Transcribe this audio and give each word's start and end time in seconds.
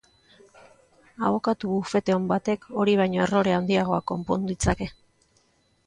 Abokatu 1.27 1.69
bufete 1.75 2.15
on 2.21 2.27
batek 2.33 2.67
hori 2.79 2.97
baino 3.03 3.23
errore 3.27 3.57
handiagoak 3.61 4.09
konpon 4.15 4.53
ditzake. 4.53 4.91